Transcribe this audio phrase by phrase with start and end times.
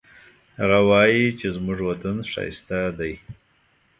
[0.59, 3.11] هغه وایي چې زموږ وطن ښایسته ده